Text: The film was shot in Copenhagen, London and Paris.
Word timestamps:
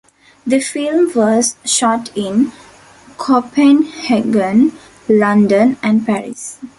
The 0.47 0.59
film 0.61 1.11
was 1.13 1.57
shot 1.63 2.09
in 2.17 2.51
Copenhagen, 3.19 4.71
London 5.07 5.77
and 5.83 6.03
Paris. 6.03 6.57